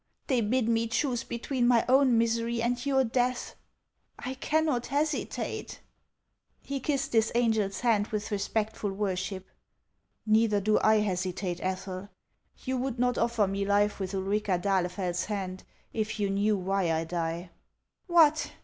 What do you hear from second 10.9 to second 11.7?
hesitate,